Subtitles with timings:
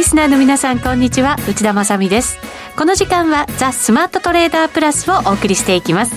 [0.00, 1.36] のリスナーの皆さんこんにちは。
[1.46, 2.38] 内田まさです。
[2.74, 6.14] この時間はザ・スマートトレーダープラスをお送りしていきます。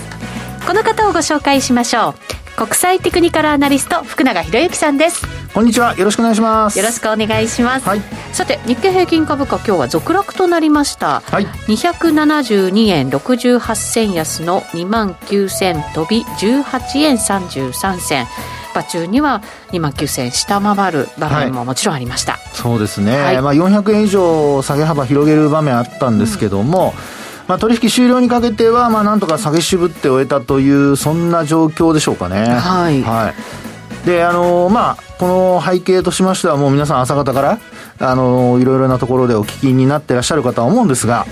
[0.66, 2.14] この方をご紹介しましょ
[2.56, 2.56] う。
[2.56, 5.26] 国際テクニカルアナリスト福永博之さんです。
[5.52, 5.94] こんにちは。
[5.96, 6.78] よろしくお願いします。
[6.78, 8.00] よろしくお願いします、はい、
[8.32, 18.26] さて日経平均株価今日は続落となりました、はい、272円68銭安の2万9000飛び18円33銭
[18.74, 32.46] 場中には2万9000円下回る場面ももちろんありました、はい、そうですね、はい、まあ、400円以上下げ幅広げる場面あったんですけども、うんまあ、取引終了にかけては、まあ、なんとか下げ渋って終えたという、そんな状況でしょうかね。
[32.46, 33.02] はい。
[33.02, 33.34] は
[34.04, 34.06] い。
[34.06, 37.58] で、あのー、まあ、この背景としましては、もう皆さん朝方から、
[37.98, 41.26] あのー、いろいろなところでお聞きになってらっしゃるかとは思うんですが、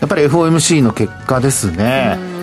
[0.00, 2.35] やっぱり FOMC の結果ですね。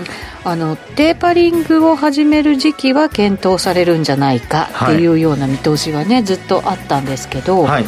[0.46, 7.86] あのテーパリングを始める時期は検討されるんじゃないかっていうような見通しがね、はい、ずっとあったんですけど、はい、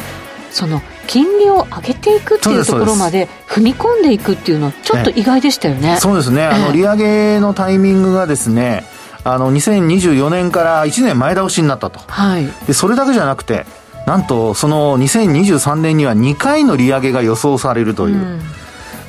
[0.50, 5.98] その金利を上げていくっていうところまで踏み込んでいくっていうのはちょっと意外でしたよね。
[6.00, 8.84] そうですね、あの利上げのタイミングがですね
[9.22, 13.66] あの2024年から1年前倒しになったと、はい、でそれだけじゃなくて
[14.06, 18.16] なんとその2023年には2回の利上げが予想されるという。
[18.16, 18.40] うん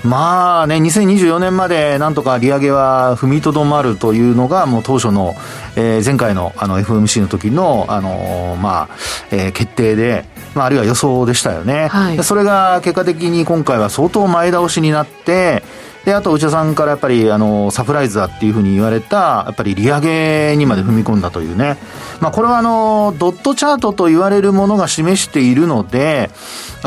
[0.04, 5.36] まあね、2024年までなんとか利上げは踏みとどまるというのが、もう当初の、
[5.76, 8.90] えー、前回のあの FMC の時の、あのー、まあ、
[9.32, 11.88] えー、決定で、まあ、あるいは予想でしたよね。
[11.88, 15.64] はい、それが結果的に今回は相当前倒しになって、
[16.08, 21.78] で、あと内田さんからやっぱり、あの、サプライズだっていうふうに言われた、やっぱり利上げにまで踏み込んだというね。
[22.22, 26.30] まあ、これはあの、ドットチャートと言われるものが示しているので、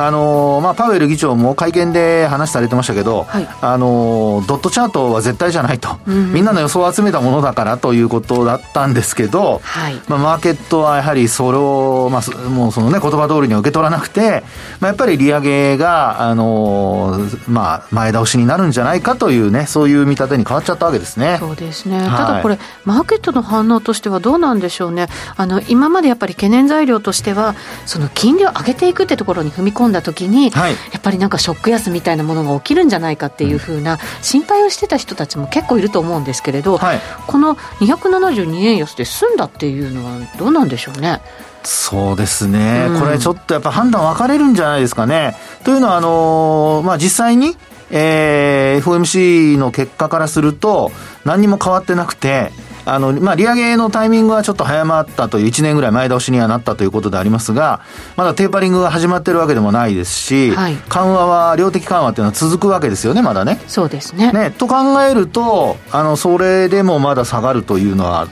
[0.06, 14.42] あの、まあ、パウエル議長も会見で話されてましたけど、はい、あの、ドットチャートは絶対じゃないと、うん、みんなの予想を集めたものだからということだったんですけど、はい、まあ、マーケットはやはりそれを、まあ、もうそのね、言葉通りに受け取らなくて、
[14.80, 17.18] まあ、やっぱり利上げが、あの、
[17.48, 21.36] まあ、前倒しになるんじゃないかというね、そういう見立てに変わっちゃったわけですね。
[21.39, 21.98] そうですね。
[21.98, 25.08] はい、ただこれ、マーケットの反応としてはどうなんでしょうね。
[25.36, 27.55] あの、今までやっぱり懸念材料としては、
[27.86, 41.20] その金利を上げていくってところに踏み込んだときに、はい、やっぱりなんかショック安みたいなものが起きるんじゃないかっていうふうな心配をしてた人たちも結構いると思うんですけれど、はい、この272円安で済んだっていうのはどうなんでしょうね？
[41.62, 45.36] そうですね、うん、これちょっとやっぱ判断分かれるんじゃないですかね。
[45.62, 47.55] というのは、あのー、まあ、実際に、
[47.90, 50.90] えー、FOMC の結果からすると、
[51.27, 52.51] 何にも変わってなくて、
[52.85, 57.80] あの、まあ、利上げのタイミングはちょっと早まったという、1年ぐらい前倒しにはなったということでありますが、
[58.17, 63.61] まだテーパリングが始まってるわけでもないですし、はい、緩和は、量的緩和っていうのは続くわけですよね、まだね。
[63.67, 64.33] そうですね。
[64.33, 68.29] ね、と考えると、あの、それでもまだ下がるというのは、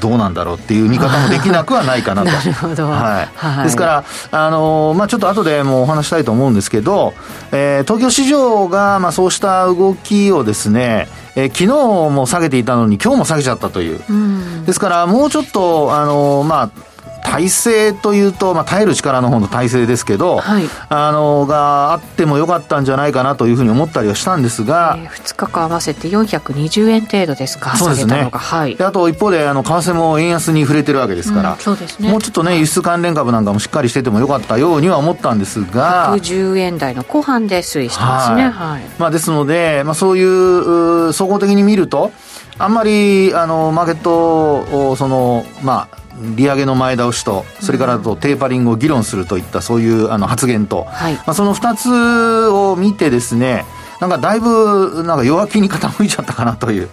[0.00, 2.30] どうなんだろうっていう見方もできなくはないかなと。
[2.30, 2.88] なるほど。
[2.88, 3.28] はい。
[3.34, 7.14] はい、ですから、あのまあちょっと後でもお話したいと思うんですけど、
[7.52, 11.66] えー、東京市場が、まあそうした動きをですね、えー、昨日
[12.12, 14.00] も下げていたのに今日も下げちゃったという。
[14.08, 16.70] うん、ですから、もうちょっと、あのまあ、
[17.26, 38.44] 体制というと、まあ、耐える力の方の体制ですけど、はい、あのがあってもよかったんじゃないかなというふうに思ったりはしたんですが、えー、2日間合わせて420円程度ですか、そうですね、はい、であと一方であの為替も円安に触れてるわけですから、うん、そうですね、もうちょっとね、輸出関連株なんかもしっかりしててもよかったようには思ったんですが、110円台の後半で推移してますね。
[38.44, 42.12] はい、はい、まあ、ですので、まあ、そういう総合的に見ると、
[42.58, 53.64] あんまりあのマーケットをその、まあ、利上げの前倒しと、それからとテーパリングを議論するといったそういうあの発言と、はい、まあ、その2つを見てですね、
[54.00, 56.88] なんかだいぶなんか弱気に傾いちゃったかなという、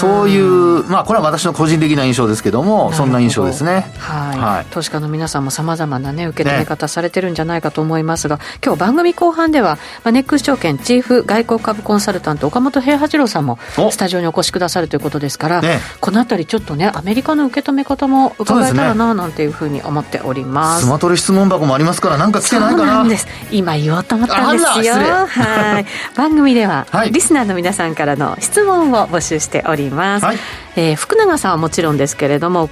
[0.00, 3.92] そういう、まあ、これは私の個人的な印象ですけども、そんな印象ですね。
[3.98, 13.58] はい、はい、投資家の皆さんもさまざまな、ね、受け止め方されてるんじゃないかと思いますが、ね、今日番組後半では、まあ、ネックス証券チーフ外国株コンサルタント、岡本平八郎さんも
[13.90, 20.86] スタジオにお越しくださるということですから、ね、このあたり、ちょっとね、アメリカの受け止め方も伺えたらななんていうふうに思っております。
[20.86, 22.78] スマトレ質問箱もありますから、なんか来てないかな。
[22.78, 23.26] そうなんです。
[23.50, 24.94] 今言おうと思ったんですよ。
[24.94, 25.86] はい。
[26.30, 27.10] 番組では、はい。
[27.10, 30.36] リスナーの皆さんからの質問を募集しております、はい、
[30.76, 32.70] えー、福永さんはもちろんですけれども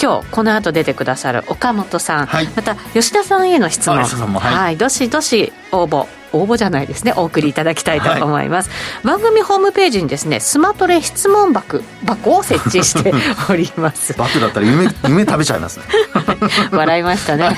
[0.00, 4.04] 今日この後出てくださる岡本さん、はい、また吉田さんへの質問、は
[4.52, 7.12] い、はい、どしどし応募応募じゃないですね。
[7.16, 13.12] お送りいただきたいと思います、はい、番組ホームページにですねスマトレ質問箱箱を設置して
[13.50, 14.14] おります。
[14.14, 15.84] バクだったら夢夢食べちゃいますね。
[16.70, 17.56] 笑いましたね。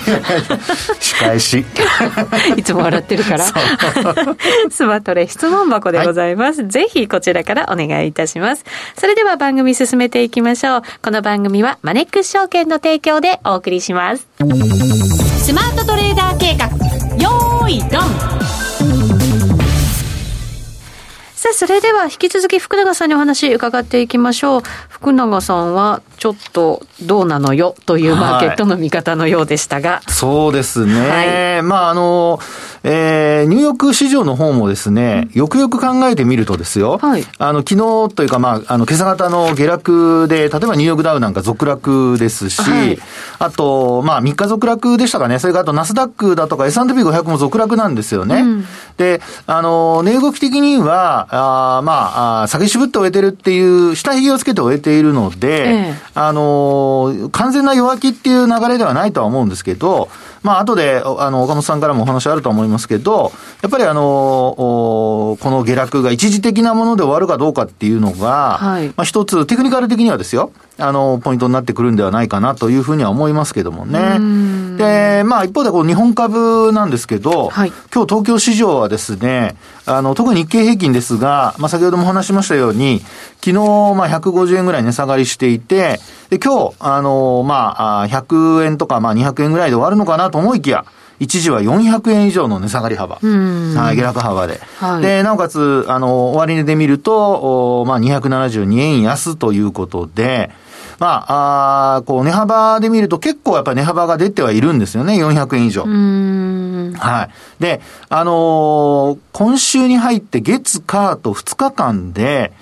[1.01, 1.65] 仕返し。
[2.57, 3.45] いつも笑ってるから。
[4.71, 8.65] スマトレ質問箱でございます、はい、ぜひこちらからお願いいたします。
[8.99, 10.83] それでは番組進めていきましょう。
[11.03, 14.27] この番組はマネックス証券の提供でお送りします。
[14.39, 17.02] スマートトレーダー計画
[17.73, 18.52] よーいドン。
[21.53, 24.63] それでは引き続き福永さんにお話伺っていきましょう。
[24.89, 29.91] 福永さんはちょっとどうなのよというマーケットの見方のようでしたが。
[29.95, 31.09] はい、そうですね。
[31.11, 32.39] はい、まあ、あの、
[32.85, 37.71] えー、ニューヨーク市場の方もですね、よくよく考えてみるとですよ、はい、あの、昨
[38.09, 42.99] 日というか、まあ、あの、今朝方の下落で、例えばニューヨークダウなんか続落ですし、はい、
[43.39, 48.43] あと、まあ、3日続落でしたかね、それからあとナスダックだとか S&P500 も続落なんですよね。
[48.43, 48.65] うん、
[48.97, 60.11] で、あの、値動き的には、あまあ、あ下げ渋って終えてるっていう、下髭をつけて終えているので、ええ、あの、完全な弱気っていう流れではないとは思うんですけど、
[60.43, 74.77] まあ、後で、あの、岡本さんからもお話あると思いますけど、やっぱりあの、この下落が一時的なもので終わるかどうかっていうのが、はい、まあ、一つ、テクニカル的にはですよ、あの、ポイントになってくるんではないかなというふうには思いますけどもね。
[74.77, 79.55] で、まあ、一方で、こう、日本株なんですけど、はい、今日東京市場はですね、
[79.87, 83.03] あの、特に日経平均ですが、まあ、先ほども話しましたように、
[83.45, 85.99] 昨日、まあ、150円ぐらい値下がりしていて、
[86.31, 90.85] で、今日、あの、まあ、100円とか、まあ、200円ぐらいで終わるのかなと思いきや、
[91.19, 93.17] 一時は400円以上の値下がり幅。
[93.17, 94.61] はい、下落幅で。
[94.79, 100.51] はい、で、なおかつ、あの、終値で見ると、おまあ、272円安ということで、
[101.01, 105.83] まあ、あこう、値幅で見ると結構やっぱり値幅が出てはいるんですよね、400円以上。
[105.83, 107.31] はい。
[107.61, 112.53] で、あのー、今週に入って月、火と2日間で、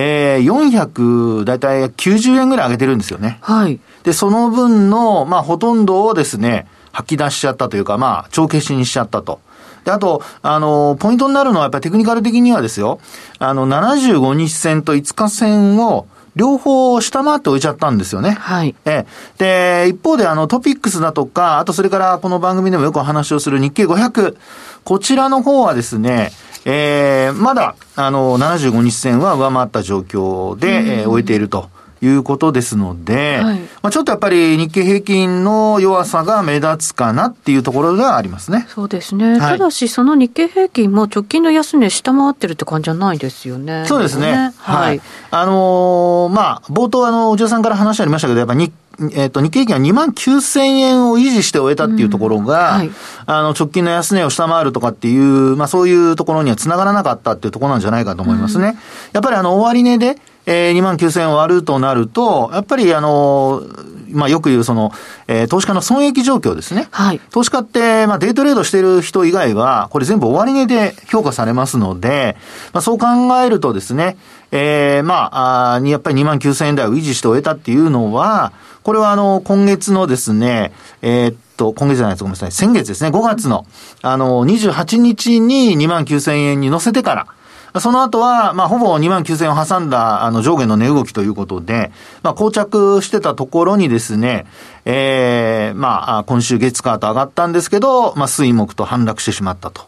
[0.00, 3.38] えー、400、だいたい90円ぐらい上げてるんですよね。
[3.40, 3.80] はい。
[4.04, 9.40] で、その分の、まあ、ほとんどをですね、吐き出しちゃったというか、まあ、帳消しにしちゃったと。
[9.84, 13.00] で、あと、あの、ポイントになるのはやっぱりテクニカル的にはですよ、
[13.40, 16.06] あの、75日線と5日線を、
[16.36, 18.30] 両方下回って置いちゃったんですよね。
[18.30, 18.76] はい。
[18.84, 19.04] え
[19.38, 24.36] で、一方であのトピックスだとか、あとそれからこの番組でもよくお話をする日経500、
[24.84, 26.30] こちらの方はですね、
[26.64, 31.70] えー、まだ、あの、75日線は上回った状況で、えー、終えていると。
[32.00, 38.66] いうことですので、はい、まあ、ちょっとやっぱり日経平均の弱さが目立つかなっていうところがありますね。
[38.68, 39.32] そうですね。
[39.32, 43.84] はい、ただし、その日経平均も直近の安値下回ってるって感じじゃないですよね。
[43.86, 44.30] そうですね。
[44.30, 45.00] ねはい、はい。
[45.30, 52.90] あのー、まあ、冒頭あの、お嬢さんから話ありましたけど、やっぱ日えっ、ー、と、日経平均は2万9000円を維持して終えたっていうところが、うんはい、
[53.26, 58.68] あの、直近の安値を下回るとかっていう、まあそういうところには繋がらなかったっていうところなんじゃないかと思いますね。
[58.68, 58.74] うん、
[59.12, 60.16] やっぱりあの、終値で、
[60.46, 63.62] えー、2万9000円割るとなると、やっぱりあの、
[64.10, 64.90] まあよく言うその、
[65.28, 66.88] えー、投資家の損益状況ですね。
[66.90, 67.20] はい。
[67.30, 72.36] 投資家って、まあデイトレードしている人以外は、これ全部終値で評価されますので、
[72.72, 73.06] まあそう考
[73.40, 74.16] えるとですね、
[74.50, 78.52] えー、まあ、あやっぱり2万9000円台を維持して終えたっていうのは、
[78.88, 83.66] これはあの、今月のですね、えー、っと、今月じゃないです、ごめんなさい、先月ですね、5月の、
[84.00, 87.26] あの、28日に2万9000円に乗せてか
[87.74, 91.92] ら、その後は、まあ、ほぼ2万9000円を挟んだ、あの、上下の値動きということで、
[92.22, 94.46] まあ、膠着してたところにですね、
[94.86, 99.82] ええー、まあ、今週月カーと上がったんですけど、まあ、水木と反落してしまったと。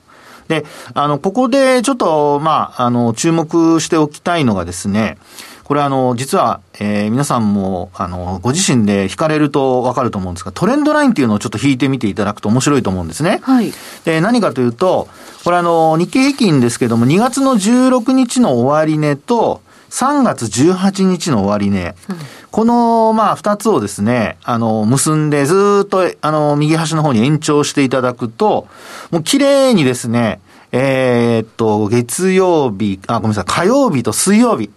[0.48, 5.16] で、あの、ここでちょっと、まあ、あの、注目しておきたいのがですね、
[5.70, 13.38] これあの、実は、えー、皆さんも、あの、ご自身で引かれるとわかると思うんですが、トレンドラインっていうのをちょっと引いてみていただくと面白いと思うんですね。
[13.44, 13.72] はい。
[14.04, 15.06] で、何かというと、
[15.44, 22.16] これあの、日経平均ですけども、2月の16日の終値と、3月18日の終値、うん、
[22.50, 28.66] この、まあ、二つをですね、あの、結んで、ずっと、あの、右端の方に延長していただくと、
[29.12, 30.40] もう綺麗にですね、
[30.72, 34.70] えー、っと、月曜日、あ、ごめんなさい、火曜日と水曜日、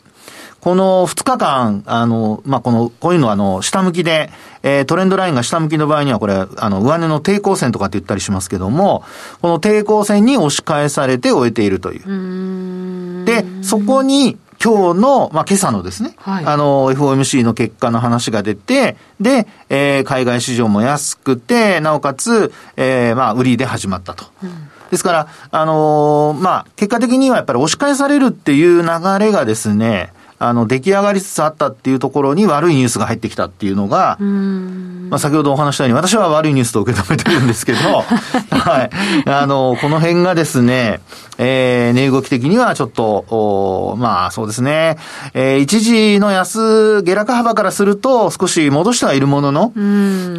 [0.63, 4.29] この2日間、あの、まあ、この、こういうのは、あの、下向きで、
[4.61, 9.03] えー、トレンドラインが下向きの場合には、これ、あの、上値の抵抗線とかって言ったりしますけども、
[9.41, 13.25] この抵抗線に押し返されて終えているという。
[13.25, 24.23] で、そこに、今日の、まあ、今朝のですね、はい、あの、FOMC の結果の話が出て、で、えー、海外市場も安くて、なおかつ、えー、まあ、売りで始まったと。
[24.41, 28.89] うんですから、あのー、まあ、結果的にはやっぱり押し返されるっていう流
[29.19, 37.79] れがですね、あの、出来上がりつつあったっていうところに悪いニュースが入ってきたっていうのが、まあ、先ほどお話したように、私は悪いニュースと受け止めてるんですけど、
[38.51, 38.89] はい。
[39.25, 40.99] あの、この辺がですね、
[41.37, 44.97] えー、値動き的にはちょっと、おまあ、そうですね、
[45.33, 49.71] えー、一時の安、下落幅からすると、少し戻してはいるものの、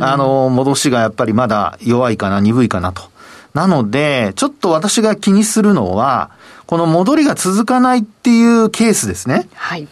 [0.01, 3.14] あの、戻しがやっぱりまだ弱いかな、鈍いかなと。
[3.55, 6.31] なので、ちょっと私が気にするのは、
[6.67, 9.49] この戻りが続かないっていうケースですね。
[9.55, 9.87] はい。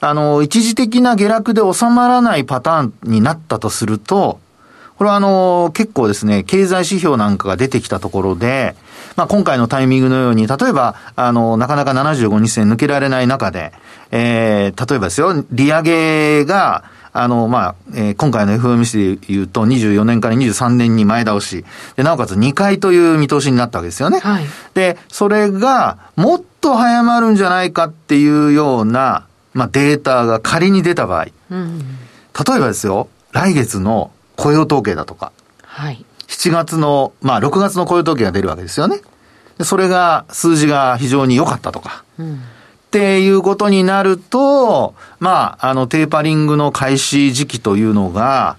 [0.00, 4.40] あの、一時的な下落で収まらないパターンになったとすると、
[4.96, 8.76] これはあの、結構ですね、経済指標なんかが出てきたところで、
[9.16, 13.72] まあ、今回のタイミングのように、例えば、あの、なかなか75日線抜けられない中で、
[14.10, 21.64] えー、例えばですよ、利上げが、あの、まあ、えー、今回の FOMC で言うと、24年から23年に前倒し。
[21.96, 24.18] で、なおかつ2回という見通しになったわけですよね。
[24.20, 31.26] はい、で、それが、もっと早まるんじゃないかっていうような、まあ、データが仮に出た場合。
[31.50, 35.32] うん、例えばですよ、来月の雇用統計だとか。
[35.64, 36.04] はい。
[36.28, 39.00] 7月の、まあ、6月の雇用統計が出るわけですよね。
[39.58, 42.04] でそれが、数字が非常に良かったとか。
[42.18, 42.40] うん
[42.92, 48.58] っていうことになると、まあ、あの、テーパリングの開始時期というのが、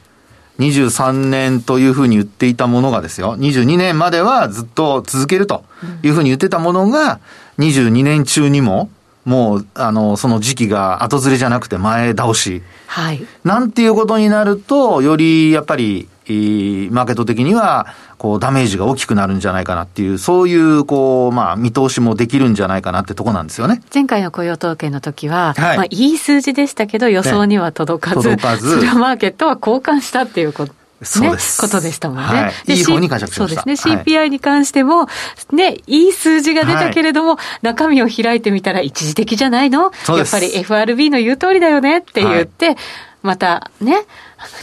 [0.58, 5.64] 23年というふうに言っていたものがですよ、22年まではずっと続けると
[6.02, 7.20] いうふうに言ってたものが、
[7.60, 8.90] 22年中にも、
[9.26, 12.62] もう、あの、その時期が後ずれじゃなくて前倒し。
[12.88, 13.26] はい。
[13.44, 17.88] なんていうことになると、よりやっぱり、マーケット的には、
[18.18, 23.82] こう、ダメージが大きくなるんじゃないかなっていう、そういう、こう、まあ、見通しもできるんじゃないかなってとこなんですよね。
[23.94, 30.74] 前回の雇用統計の時は、はい、まあ、いい数字でしたけど、予想には届かず、ね、届かず、それはマーケットは交換したっていうこと。
[31.04, 31.62] そうです。
[31.62, 32.24] ことでしたもんね。
[32.24, 33.62] はい、いい方に解釈しました。
[33.62, 33.96] そうですね。
[33.96, 35.08] CPI に関しても、
[35.52, 39.92] ね、いい数字が出たけれども、はい、中身を開いてみたら一時的じゃないの？
[40.10, 42.76] やっぱり FRB の言う通りだよねって言って、はい
[43.24, 44.06] またね、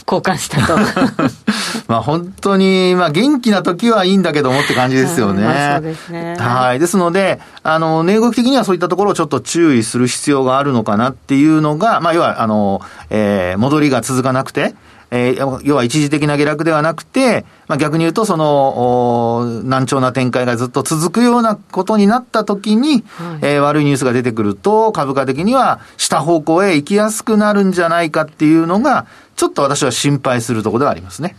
[0.07, 0.77] 交換したと。
[1.89, 5.43] まあ本当に、まあ元気な時はいいんだけどもって感じですよね。
[5.43, 6.35] まあ、そうですね。
[6.37, 6.79] はい。
[6.79, 14.75] ですので、あの、値動き的にはそういったところをちょっと注意する必要があるのかなっていうのが、まあ要は、あの、えー、戻りが続かなくて、
[15.11, 23.03] えー、要は一時的な下落ではなくて、まあ、逆に言うと、その、難聴な展開がずっと続くようなことになったときに、はい、
[23.43, 29.05] えー、悪いニュースが出てくると、株価的には下方向へ行きやすくなるんじゃないかっていうのが、
[29.41, 31.35] ちょっと私は心配するところではありますね。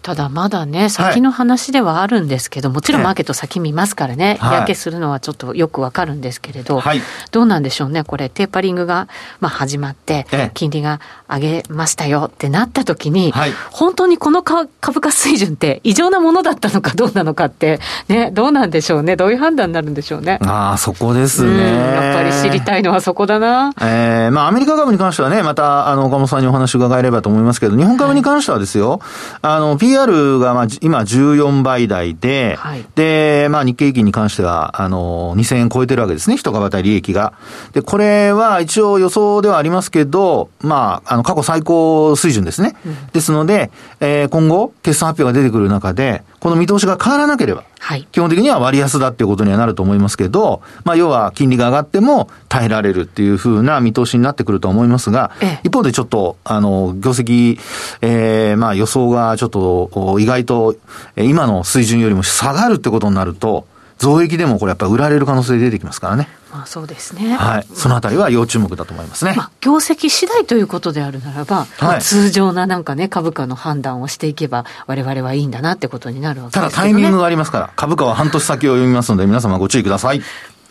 [0.00, 7.02] ただまだね、先の話ではあるんですけど、はい、もちろんマーケット先見ますからね、日焼けするのはちょっとよくわかるんですけれど、はい、
[7.32, 9.08] どうなんでしょうね、これ、テーパリングが、
[9.40, 14.70] まあ、始まって、金利が上げましたよってなった時に、はい、本当にこの株
[15.02, 20.38] 価水準って異常なものだったのかどうなのかって、ね、どうなんでしょうね、どういう判断になるんでしょうね。
[20.42, 21.58] ああ、そこですね。
[21.58, 23.72] やっぱり知りたいのはそこだな。
[23.80, 29.00] ええー、まあ、アメリカ株に関してはね、また、あの、岡本さんにお話伺えればと思いますけど、日本株に関してはですよ、はい、
[29.42, 37.32] あの、PR がまあ今14倍台で、はい、で、まあ日経平均に関しては、あの、2000円超えてるわけですね、一株当たり利益が。
[37.72, 42.76] で、これは一応予想ではありますけど、まあ、あの、過去最高水準ですね。
[42.84, 43.70] うん、ですので、
[44.00, 55.32] えー、今後、決算発表が出てくる中で、この見通しが変わらなければ、はい、基本的には割安だっていうことにはなると思いますけど、まあ、要は金利が上がっても耐えられるっていうふうな見通しになってくると思いますが、
[55.62, 57.58] 一方でちょっと、あの、業績、
[58.02, 60.76] えー、まあ予想がちょっと意外と
[61.16, 63.66] 今の水準よりも下がるってことになると、
[63.98, 66.28] 増益でもこれやっぱり売られる可能性出てきますからね。
[66.52, 67.34] まあそうですね。
[67.34, 67.66] はい。
[67.74, 69.34] そのあたりは要注目だと思いますね。
[69.36, 80.22] まあ、業績次第ということであるならば、はい、まあ、通常ななんかね、株価の判断をしていけば、我々はいいんだなってことになるわけです、ね、ただタイミングがありますから、株価は半年先を読みますので、皆様ご注意ください。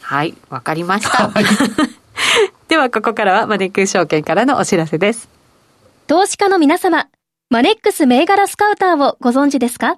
[0.01, 1.29] はい、わかりました。
[1.29, 1.45] はい、
[2.69, 5.29] では、ここからはマネックス証券からのお知らせです。
[6.07, 7.07] 投資家の皆様、
[7.49, 9.97] マネックス銘柄スカウターをご存知ですか？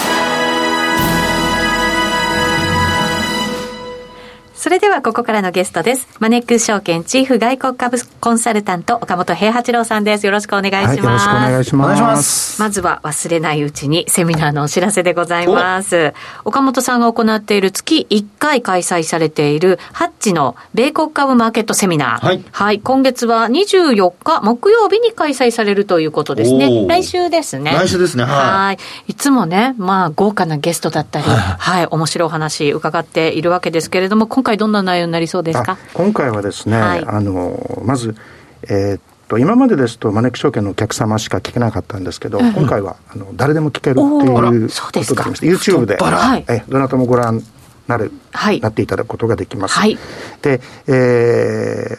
[4.61, 6.07] それではここからのゲストです。
[6.19, 10.27] マネックス証券チーフ外国株コンサルタント岡本平八郎さんです。
[10.27, 11.27] よろしくお願いします。
[11.27, 12.61] はい、よろしくお願いします。
[12.61, 16.13] まずは忘れないうちにセミナーのお知らせでございます。
[16.45, 22.23] 岡本さんが行っている月1回開催されているハッチの米国株マーケットセミナー。
[22.23, 22.43] はい。
[22.51, 26.85] はい、今月は24日木曜日に開催されるということですね。
[26.87, 27.71] 来週ですね。
[27.71, 28.25] 来週ですね。
[28.25, 28.77] はい。
[29.07, 35.77] いつもね、まあ豪華なゲストだったり、はい、はい、面白いお話伺っているわけですけれども、今回回どんな内容になりそうですか？
[35.93, 38.15] 今回はですね、はい、あのまず、
[38.63, 47.41] えー、っと今までですとマネック証券のお客様しか聞けなかったんですけど、うん、今回はあの誰でも聞けるっていうことでできまして YouTube で、はい、えどなたもご覧
[47.87, 49.79] なる、はい、なっていただくことができます。
[49.79, 49.97] はい、
[50.41, 51.97] で、え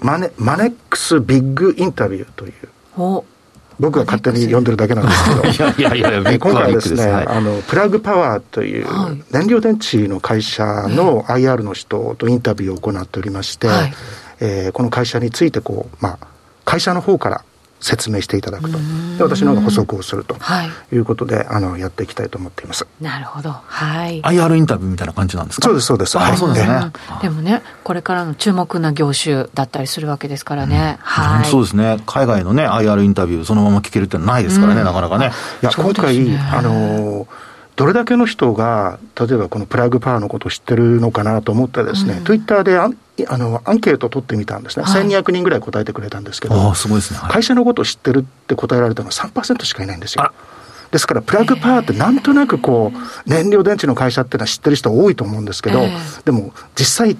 [0.00, 2.54] ー、マネマネックスビッグインタビューという。
[3.78, 5.24] 僕が勝手に呼んでるだけなんです
[5.58, 8.86] けど、 いやいやいや、今回はですね、あの、プラグパワーという
[9.30, 13.94] 燃料電池の会社の IR の人とインタビューを行っておりまして、はい、
[14.40, 16.26] えー、この会社についてこう、まあ、
[16.64, 17.44] 会社の方から
[17.80, 18.78] 説明していただくと。
[19.18, 20.36] で私の方が補足をすると
[20.92, 20.96] い。
[20.96, 22.86] うことで、はい、あのやっていきたいと思っています。
[23.00, 23.50] なるほど。
[23.50, 24.20] はい。
[24.22, 25.66] IR インタビューみたいな感じなんですか？
[25.68, 26.18] そうですそうです。
[26.18, 26.90] あ、そうですね、
[27.22, 31.44] でもねこれからの注目な業種だったりするわけですからね、うん、はい。
[31.46, 31.98] そうですね。
[32.06, 35.30] 海外のね IR インタビューそのまま聞けるってないですからね、うん、なかなかね。
[35.62, 37.26] いや、今回あのー
[37.76, 42.90] どれだけの人が、例えばこのプラグパワーのことを知ってるのかなと思ってですね、うん、ツイッターであ
[43.28, 50.32] あのアンケートを取ってみたんですね、はい、1200人ぐらい答えてくれたんですけど、すごいですね、はい、会社のことを知ってるって答えられたのは3%しかいないんですよ。
[50.90, 55.84] ですから、プラグパワーってなんとなくこう、燃料電池の会社っていうのは知ってる人多いと思うんですけど、
[56.24, 57.16] でも実際、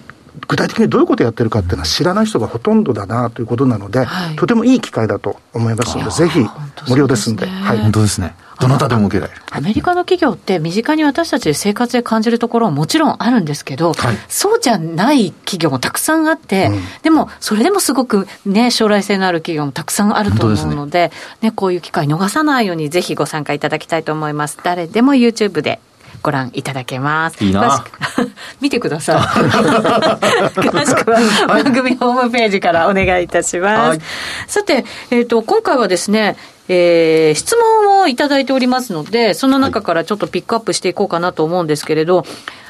[0.48, 6.46] 具体的にどういうことをやってるかっていうのは知らない人がほとんどだなということなので、はい、とてもいい機会だと思いますので、ぜひ
[6.88, 7.46] 無料ですんで。
[7.46, 8.34] はい、本当ですね。
[8.58, 9.42] どなたでも受けられる。
[9.50, 21.10] アメリカの企業って身近に私たち生活で感じるところはもちろんあるんですけど、はい、そうじゃない企業もたくさんあって、うん、でもそれでもすごくね、将来性のある企業もたくさんあると思うので、
[21.42, 24.58] ね、ね、こういう機会逃さないようにぜひご参加いただきたいと思います。
[24.62, 25.80] 誰でも YouTube で
[26.26, 27.44] ご覧いただけます。
[27.44, 27.84] いいな
[28.60, 29.16] 見てください。
[30.58, 33.88] 詳しくは番組ホームページからお願いいたします。
[33.90, 34.00] はい、
[34.48, 36.36] さて、えっ、ー、と、今回はですね、
[36.68, 42.26] えー、質問をいただいておりますので、その中からちょっとピックアップしていこうかなと思うんですけれど、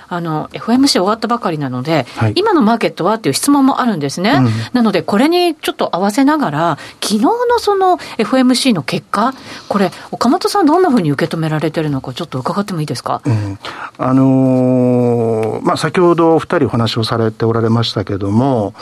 [0.08, 4.30] あの、FMC 終わったばかりなので、はい、今のマーケットはっていう質問もあるんですね。
[4.30, 9.34] うん、なので、これにちょっと合わせながら、昨日のその FMC の結果、
[9.68, 13.20] これ、岡本さんどんなふうに受け止められてるのか、ちょっと伺ってもいいですか？
[13.24, 13.58] うん、
[13.98, 18.74] あのー、まあ、先ほどお二人お話をされておられましたけれども、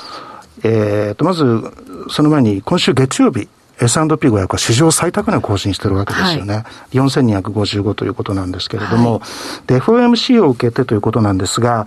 [0.62, 1.44] えー、と、まず、
[2.10, 3.48] その前に、今週月曜日、
[3.80, 6.54] S&P500 は史上最高値を更新してるわけですよね。
[6.54, 6.60] は
[6.92, 9.26] い、4255ということなんですけれども、は
[9.64, 11.86] い、で、FOMC を受けてということなんですが、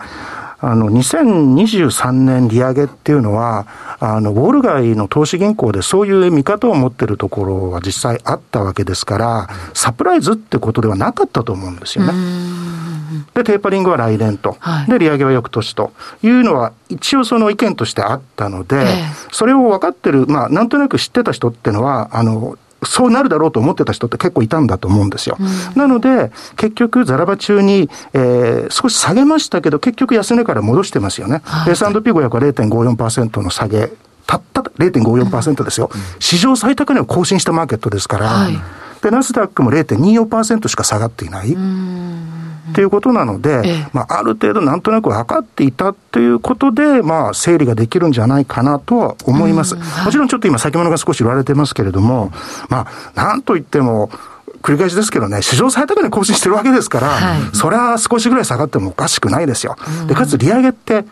[0.60, 3.68] あの、2023年利上げっていうのは、
[4.00, 12.14] あの、ウォール街の投資銀行でそういう見方を持ってるところは実際あったわけですから、サプライズってことではなかったと思うんですよね。
[13.34, 15.92] で、テーパリングは来年と、はい、で、利上げは翌年と。
[16.24, 18.86] いうのは、一応その意見としてあったので、えー、
[19.32, 25.38] それを分かってる、まあ、なんとなく知ってた人っていうのは、あの、そうなるだろうと思ってた人って結構いたんだと思うんですよ。
[25.40, 31.42] うん、なので、結局、ザラバ中に、えー、少し下げましたけど、結局安値から戻してますよね。
[31.44, 33.92] はい、S&P500 は0.54%の下げ、
[34.28, 38.60] たった0.54%ですよ、うん、史上最高値を更新したマーケットですから、はい、
[39.02, 41.56] で、ナスダックも0.24%しか下がっていない。
[42.72, 49.76] っていうことなので、ええ、まあ、ある程度なんとなく分かっていたということで、まあ、整理ができるんじゃないかなとは思います。
[49.76, 52.32] もちろんちょっと今先物が少し言われてますけれども、
[52.70, 54.10] まあ、なんといっても、
[54.62, 59.76] 繰り返しですけどね、史上最高値更新してるわけですから、はい、それは少しぐらい下がってもおかしくないですよ。
[60.08, 61.06] で、かつ利上げって、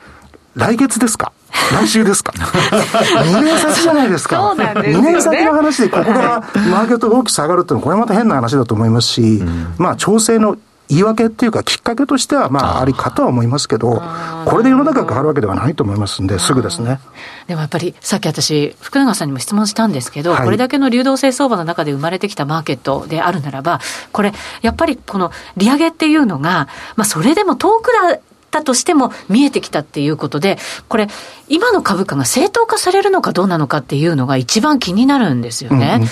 [0.56, 1.32] 来月ですか？
[1.72, 4.38] 来週ですか ?2 年先じゃないですか。
[4.38, 10.58] そうなんですね、2年先の話で、ここからマーケットが大きく下がるっていうのは、これまた変な話だと思いますし、うん、まあ、調整の
[10.88, 14.02] 言い訳っていうか、きっかけとしては、まあ、ありかとは思いますけど、
[14.46, 17.00] これで世の中が変わるわけではないと思いますんで、すぐですね。
[17.48, 23.80] でもやっぱり、さっき私、福永さんにも質問したんですけど、はい、これだけの流動性相場の中で生まれてきたマーケットであるならば、
[24.12, 28.22] これ、やっぱりこの利上げっていうのが、まあ、それでも遠くだっ
[28.52, 31.08] たとしても見えてきたっていうことで、これ、
[31.50, 36.00] 今の株価が正当化されるのかどうなのかっていうのが一番気になるんですよね。
[36.02, 36.08] うん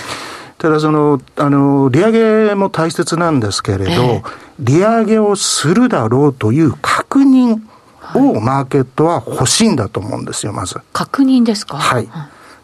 [0.58, 4.24] ただその、あの、利上げも大切なんですけれど、えー、
[4.60, 7.62] 利上げをするだろうという確認
[8.16, 10.76] をマーケットは欲しいんだと思うんですよ、まず。
[10.94, 11.78] 確認ですか？
[11.78, 12.06] はい。
[12.06, 12.08] っ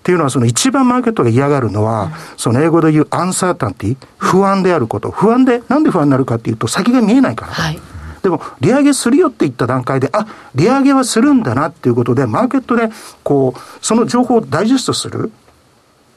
[0.03, 5.11] ていうのは、その一番マーケットが嫌がるのは、うん、その英語で言うアンサータンティ、不安であること。
[5.11, 7.53] 不安で、なんで不安になるかっていうと、先が見えないから。
[7.53, 7.79] はい
[8.21, 12.89] でも、利上げするよって言った段階で、あ、利上げはするんだなっていうことで、マーケットで、
[13.23, 15.31] こう、その情報をダイジェストする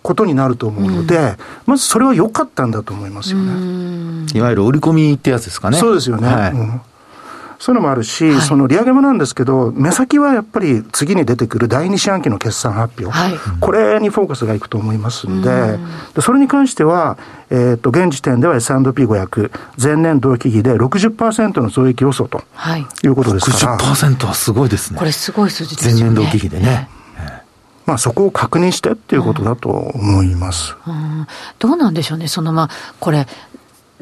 [0.03, 1.37] ことになると思うので、うん、
[1.67, 4.27] まずそれは良かったんだと思いますよね。
[4.35, 5.79] いわゆる売り込みってやつですかね。
[5.79, 6.27] そうですよね。
[6.27, 6.81] はい、うん
[7.62, 15.79] そういうのもあるし、はい、その利上げもなんですけど、目先はやっぱり次に出てくる第二四半期の決算発表、はい、これにフォーカスがいくと思いますんで、
[16.12, 17.19] でそれに関しては、
[17.51, 23.79] えっ、ー、と、現時点では S&P500、前年同期比で60%の増益予想と、はい、いうことですから。
[23.79, 24.99] 60%はすごいですね。
[24.99, 26.01] これすごい数字ですね。
[26.01, 26.88] 前年同期比でね。
[27.87, 31.27] まあ、そこを確認してっていうことだと思います、うん、
[31.59, 32.68] どうなんでしょうね、そのまあ
[33.01, 33.27] これ、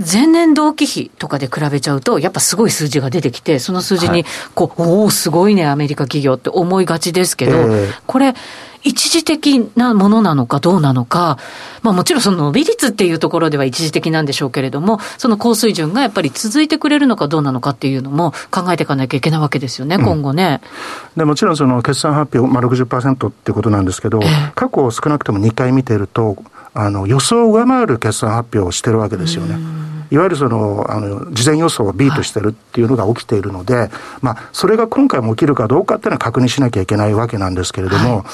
[0.00, 8.34] 前年同期比とかで比べちゃうと、やっぱすごい数字が出てきて、その数字にこう、はい、おお、すごいね、アメリカ企業って思いがちですけど、えー、これ、
[8.82, 11.38] 一時的なものなのかどうなのか、
[11.82, 20.60] まあもちろんその伸び率っていうところでは一時的なんでしょうけれども、その高水準がやっぱり続いてくれるのかどうなのかっていうのも考えていかなきゃいけないわけですよね、うん、今後ね。
[21.16, 26.42] でもちろんその決算発表、まあ60%っていうことなんですけど、えー、過去少なくとも2回見てると、
[26.74, 29.58] あの予想を上回る決算発表をしてるわけですよね。
[30.10, 38.24] いわゆるその、あの、事前予想をビートしてるっていうのが起きているので、はい、まあ、それが今回も起きるかどうかっていうのは確認しなきゃいけないわけなんですけれども、はい、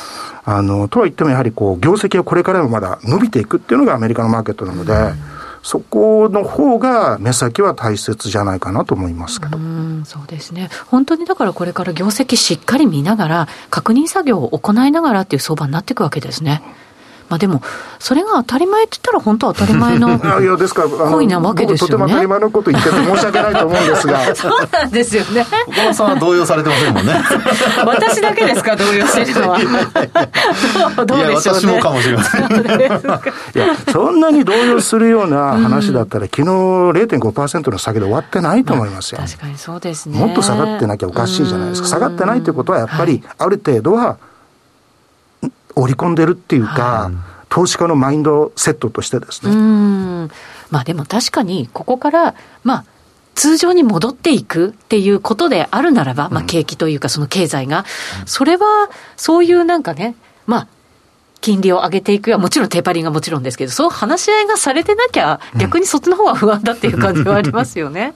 [0.46, 9.59] あの、とは言ってもやはりこう、業績はこれからもまだ伸びていくっていうのがアメリカのマーケットなので、うんそこの方が目先は大切じゃないかなと思いますけど。
[10.05, 10.70] そうですね。
[10.87, 16.62] 本当にだからこれから業績しっかり見ながら、確認作業を行いながらっていう相場になっていくわけですね。
[17.28, 17.60] まあでも、
[17.98, 21.92] それが当たり前って言ったら、本当は当たり前の 行為なわけですよね。
[21.92, 24.20] とても当たり前のこと言ってて申し訳ないと思うんですが。
[24.34, 25.46] そうなんですよね。
[25.66, 27.14] 岡本さんは動揺されてませんもんね。
[27.84, 29.58] 私だけですか、動揺してるのは。
[31.04, 31.60] どうでしょうね。
[31.60, 32.42] 私もかもしれません。
[32.42, 32.46] い
[33.54, 39.20] や、そんなに動揺するような話だったら、昨日0.5%の下げで終わってないと思いますよ。
[39.24, 40.18] 確かにそうですね。
[40.18, 41.88] もっと下がってなきゃおかしいじゃないですか。
[41.88, 44.16] 下がってないということは、やっぱり、ある程度は、
[45.76, 47.14] 織り込んでるっていうか、はい、
[47.48, 49.54] 投資家のマインドセットとしてですね。
[50.70, 52.34] まあでも確かに、ここから、
[52.64, 52.84] まあ、
[53.34, 57.84] 通常に戻っていくっていうことであるならば、まあ、景気というか、その経済が、
[58.24, 60.68] それは、そういうなんかね、まあ、
[61.42, 68.14] 金利を上げていくよ、もちろんテーパリングがもちろんですけど、そう話し合いがされてなきゃ、逆にそっちの方が不安だっていう感じはありますよね。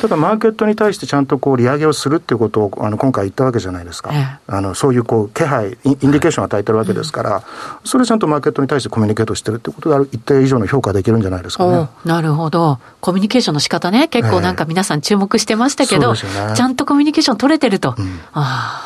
[0.00, 7.42] ただ、マーケットに対してちゃんとこう利上げをするっていうことをあの今回言ったわけじゃないですか、ええ、あのそういうこう気配、インディケーションを与えてるわけですから、はい、
[7.88, 11.88] それちゃんとマーケットに対してコミュニケートしてるってことである、一定以上の評価できるんじゃないですかね。
[12.04, 17.94] なるほど、コミュニケーションの仕方ね、結構なんか皆さん注目してましたけど、えね、ちゃんとコミュニケーション取れてると。
[17.98, 18.20] うん、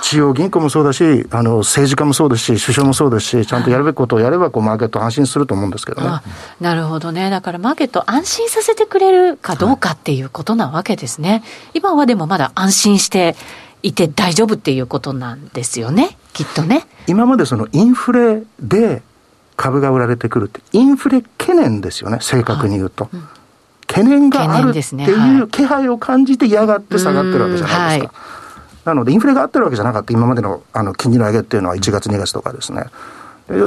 [0.03, 6.21] 中央銀行もそうだしあの、政治家もそうですし、首相もそうですし、ちゃんとやるべきことをやればこう、マーケット安心すると思うんですけどね。
[6.61, 11.43] なるほどね、だからマーケット安心させてくれるかどうかっていうことなわけですね。
[11.75, 13.37] 今はでもまだ安心して
[13.83, 16.87] いて大丈夫っていうことなんですよね、きっとね。
[17.07, 19.03] 今までそのインフレで
[19.57, 23.05] 株が売られてくるって、インフレ懸念ですよね、正確に言うと。
[23.05, 23.29] はいうん、
[23.87, 28.15] 懸念があるっていう気配を感じて嫌がって下がってるわけじゃないですか。
[28.85, 32.85] なので、インフレがあってるわけじゃなかった、今までのあの金利の上げっていうのは1月、2月とかですね。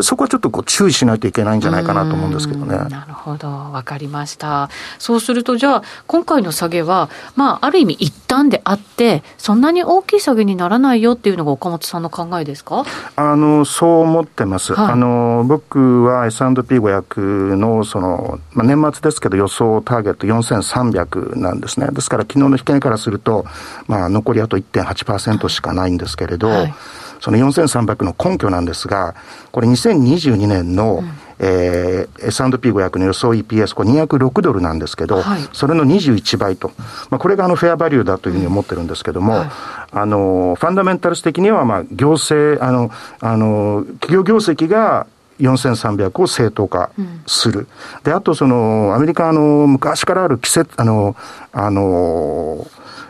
[0.02, 2.78] そこはちょっとこう注意しないといけないんじゃないかなと思うんですけどね。
[2.90, 4.70] なるほど、わかりました。
[4.98, 12.86] そうすると、じゃあ、今回の下げは、まあ、ある意味一旦であって、そんなに大きい下げにならないよっていうのが岡本さんの考えですか？
[13.16, 14.74] あの、そう思ってます。
[14.74, 21.88] はい、あの、僕は S&P500 の、その、まあ、年末ですけど予想ターゲット4300なんですね。
[21.92, 23.46] ですから、昨日の引けからすると、
[23.88, 26.74] まあ、残りあと1.8%しかないんですけれど、はい
[27.20, 29.16] その4300の根拠なんですが、
[29.52, 36.72] これ2022年の、うん、えー、S&P500 の予想 EPS、これ206ドルなんですけど、はい、それの21倍と。
[37.10, 39.50] まあ、これがあのフェアバリューだというふうに思ってるんですけども、はい、
[39.92, 45.08] あの、ファンダメンタルス的には、まあ、行政、あの、あの、企業業績が
[45.40, 46.92] 4300を正当化
[47.28, 47.60] する。
[47.60, 47.68] うん、
[48.04, 51.16] で、あとその、アメリカの昔からある季節、あの、
[51.52, 52.66] あの、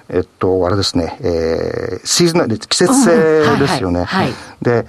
[0.10, 4.06] えっと、あれですね、えー、シーズナル、季節性ですよね。
[4.62, 4.86] で、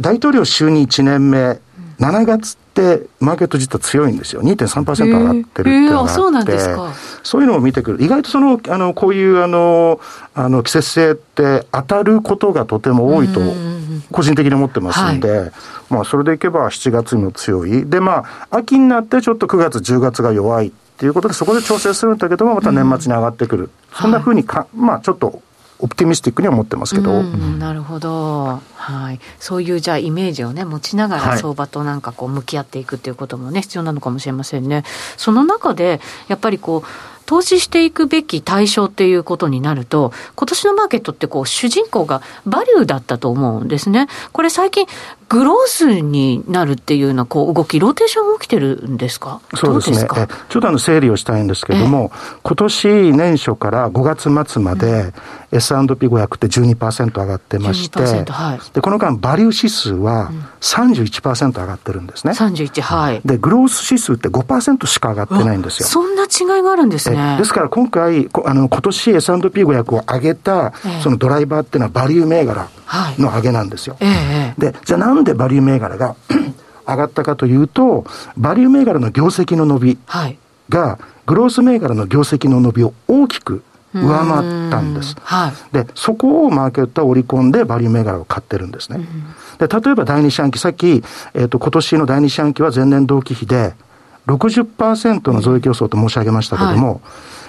[0.00, 1.58] 大統領就任1年目、
[1.98, 4.42] 7月ってマーケット実は強いんですよ。
[4.42, 6.94] 2.3%上がってるっていうのがあって、そうなんですか。
[7.22, 8.02] そういうのを見てくる。
[8.02, 10.00] 意外とその、あの、こういうあの、
[10.34, 13.40] あの、季節性って当たることがとても多いと、
[14.12, 15.52] 個人的に思ってますんで、はい、
[15.90, 17.84] まあ、それでいけば7月にも強い。
[17.86, 23.70] で、まあ、秋になってちょっと9月、10月が弱いっていうことで、そこで調整するんだけども、また年末に上がってくる。
[23.92, 25.42] そんなふうにか、まあ、ちょっと
[25.78, 27.22] オプティミスティックには思ってますけど。
[27.22, 28.60] なるほど。
[28.74, 29.20] はい。
[29.38, 34.84] そういうじゃあイメージをね、持ちながら相場となんかこう向き合っていくっていうこともね、必要なのかもしれませんね。
[35.16, 36.88] その中で、やっぱりこう、
[37.30, 44.08] 投資していくべき対象っていうことになると、今年のマーケットってこう主人公がバリューだったと思うんですね。
[44.32, 44.86] これ最近
[45.30, 49.40] グロースになるっていうようなこう動き、ローテーション起きてるんですか？
[49.54, 49.96] そうですね。
[49.96, 52.10] すちょっとあの整理をしたいんですけれども、
[52.42, 55.12] 今年年初から5月末まで
[55.52, 62.32] S&P500 って12%上がってまして、はい、でこの間バリュー指数は31%上がってるんですね。
[62.32, 63.20] 31、はい。
[63.24, 65.86] で、グロース指数って5%しか上がってないんですよ。
[65.86, 67.36] そんな違いがあるんですね。
[67.38, 70.72] ですから今回、あの今年 S&P500 を上げた、
[71.04, 72.68] そのドライバーっていうのはバリュー銘柄
[73.18, 73.96] の上げなんですよ。
[74.00, 76.16] はいえで、じゃあなんでバリュー銘柄が
[76.86, 78.04] 上がったかというと、
[78.36, 79.98] バリュー銘柄の業績の伸び
[80.68, 83.62] が、グロース銘柄の業績の伸びを大きく
[83.94, 85.16] 上回ったんです。
[85.22, 89.00] はい、で、そこをマーケットは織り込んでバリュー銘柄を買ってるんですね。
[89.58, 93.74] で、例えば第二四半期、さっき、えっ、ー、と、今年の第二四半期は前年同期比で
[94.26, 97.00] 60%の増益予想と申し上げましたけども、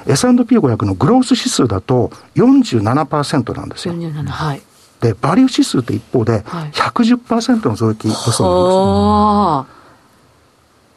[0.06, 3.94] はい、S&P500 のグロース指数だと47%なんですよ。
[3.94, 4.62] 47、はい。
[5.02, 9.82] で、バリュー指数って一方で110%の増益予想なんです、ね、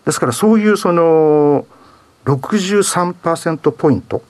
[0.06, 1.66] ですからそういうその
[2.26, 4.22] 63%ポイント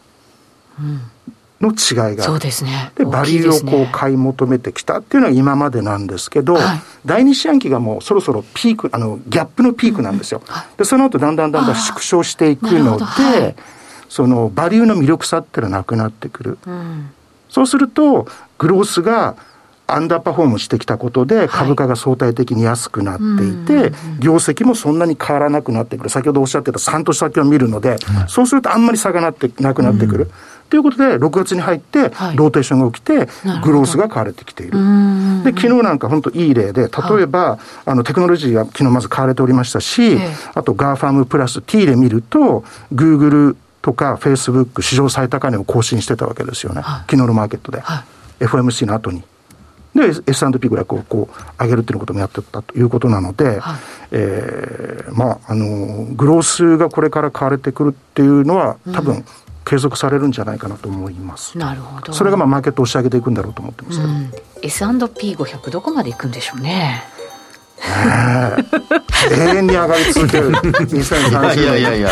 [1.60, 2.92] の違いがそうですね。
[2.96, 10.42] で、バリューをこう買い求めてきたっていうのは今までなんですけど、はい、第二四半期がもうそろそろピーク、あの、ギャップのピークなんですよ。
[10.76, 13.56] で、その後だんだんだんだん縮小していくので、はい、
[14.08, 16.58] そのバリューの魅力さっていうのはなくなってくる。
[16.66, 17.10] うん、
[17.48, 18.26] そうすると、
[18.58, 19.36] グロースが
[19.86, 26.10] アンダーパフォームしてきたことで、株価が相対的に安くなっていて、業績もそんなに変わらなくなってくる。
[26.10, 27.96] 先ほどおっしゃってた3年先を見るので、
[28.28, 30.30] そうするとあんまり差がなってなくなってくる。
[30.70, 33.28] ということで、6月に入って、ローテーションが起きて、
[33.62, 34.78] グロースが買われてきている。
[35.44, 40.18] で、昨日なんか本当いい例で、例えば、あの、テクノロジーが昨日まず買われておりましたし、
[40.54, 46.82] あと、 GAFAM プラス T で見ると、グーグルとかフェイスブック史上最高値を更新してたわけですよね。
[46.82, 47.82] 昨日のマーケットで。
[48.40, 49.22] FOMC の後に。
[49.94, 53.78] で、S&P500 をこう上げるっていうこともやってたということなので、はい、
[54.10, 59.24] えー、まあ、あの、グロースがこれから買われてくるっていうのは、多分、
[59.64, 61.56] 継続されるんじゃないかなと思います。
[61.56, 62.12] なるほど。
[62.12, 64.10] それがまあマーケットを押し上げていくんだろうと思ってますけど。
[64.10, 64.30] うん、
[64.62, 67.04] S&P500 どこまでいくんでしょうね。
[69.30, 71.62] 永遠に上がり続ける2030年。
[71.62, 72.10] いやいやいや。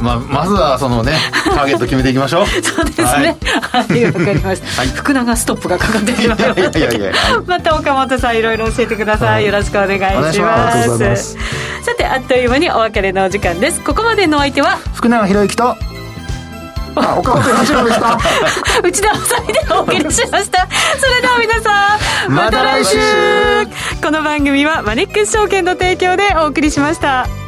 [0.00, 2.46] まあ、まずはそのねターゲット決めていきましょう。
[2.46, 3.36] そうですね。
[3.60, 4.04] はい。
[4.04, 7.12] わ、かりました、はい、福永ストップがかかってしまいましたいやいやいや。
[7.46, 11.36] また岡本さんいろいろ教えてください、はい、よろしくお願いします。
[11.82, 13.80] さてあっという間にお別れのお時間です。
[13.80, 14.76] ここまでのお相手は？
[14.94, 15.76] 福永博之と
[16.96, 18.18] あ、岡本八郎でした。
[18.82, 20.68] 内田まさでお送りしました。
[20.98, 21.98] それでは皆さ
[22.28, 22.98] ん、また来週
[24.02, 27.39] この番組はマネックス証券の提供でお送りしました。